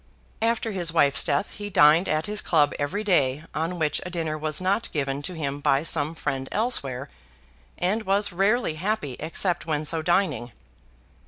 After 0.41 0.71
his 0.71 0.91
wife's 0.91 1.23
death 1.23 1.51
he 1.51 1.69
dined 1.69 2.09
at 2.09 2.25
his 2.25 2.41
club 2.41 2.73
every 2.79 3.03
day 3.03 3.43
on 3.53 3.77
which 3.77 4.01
a 4.03 4.09
dinner 4.09 4.35
was 4.35 4.59
not 4.59 4.91
given 4.91 5.21
to 5.21 5.35
him 5.35 5.59
by 5.59 5.83
some 5.83 6.15
friend 6.15 6.49
elsewhere, 6.51 7.07
and 7.77 8.01
was 8.01 8.33
rarely 8.33 8.73
happy 8.81 9.15
except 9.19 9.67
when 9.67 9.85
so 9.85 10.01
dining. 10.01 10.53